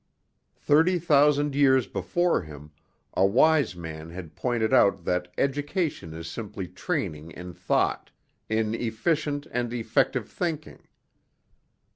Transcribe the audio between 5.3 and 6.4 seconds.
education is